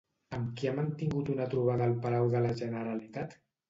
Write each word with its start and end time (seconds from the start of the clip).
Amb 0.37 0.47
qui 0.61 0.69
ha 0.69 0.73
mantingut 0.79 1.31
una 1.35 1.47
trobada 1.53 1.87
al 1.91 1.97
Palau 2.09 2.35
de 2.37 2.47
la 2.49 2.59
Generalitat? 2.67 3.43